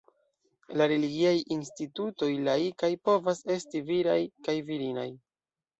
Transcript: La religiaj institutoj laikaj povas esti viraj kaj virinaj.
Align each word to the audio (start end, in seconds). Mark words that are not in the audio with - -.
La 0.81 0.87
religiaj 0.91 1.33
institutoj 1.57 2.31
laikaj 2.49 2.91
povas 3.11 3.47
esti 3.59 3.87
viraj 3.93 4.21
kaj 4.49 4.63
virinaj. 4.73 5.11